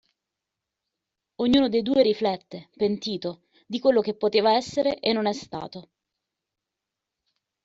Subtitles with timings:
[1.41, 5.89] Ognuno dei due riflette, pentito, di quello che poteva essere e non è stato.